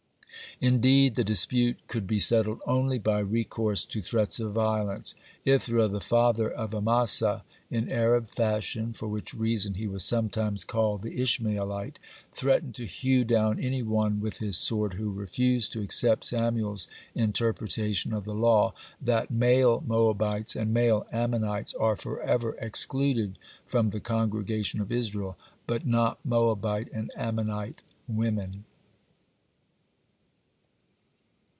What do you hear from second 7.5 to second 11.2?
in Arab fashion, for which reason he was sometimes called the